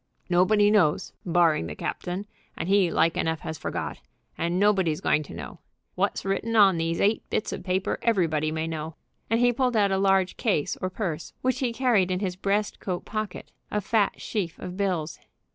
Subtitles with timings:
[0.31, 2.25] Nobody knows, barring the captain,
[2.57, 3.99] and he like enough has forgot,
[4.35, 5.59] and nobody's going to know.
[5.93, 8.95] What's written on these eight bits of paper everybody may know,"
[9.29, 12.35] and he pulled out of a large case or purse, which he carried in his
[12.35, 15.19] breast coat pocket, a fat sheaf of bills.